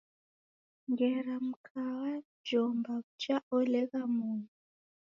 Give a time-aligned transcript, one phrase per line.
[0.91, 4.49] Ngera Mkawajomba w’uja olegha mumi?